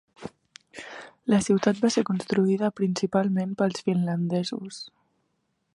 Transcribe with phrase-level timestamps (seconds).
[1.33, 4.83] La ciutat va ser construïda principalment pels finlandesos.